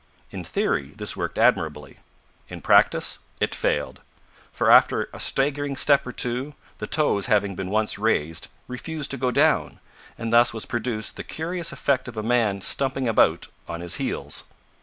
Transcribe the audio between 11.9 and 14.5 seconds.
of a man stumping about on his heels!